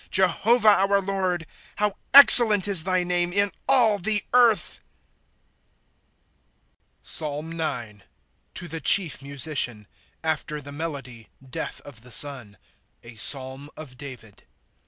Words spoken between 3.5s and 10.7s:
all the earth! PSALM IX. To tlio chief MuHician. After